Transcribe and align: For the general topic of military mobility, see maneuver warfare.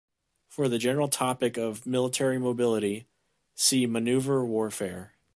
For 0.47 0.67
the 0.67 0.79
general 0.79 1.09
topic 1.09 1.57
of 1.57 1.85
military 1.85 2.39
mobility, 2.39 3.05
see 3.53 3.85
maneuver 3.85 4.43
warfare. 4.43 5.13